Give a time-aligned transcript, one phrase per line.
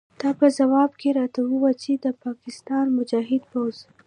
[0.19, 3.75] تا په ځواب کې راته وویل چې د پاکستان مجاهد پوځ.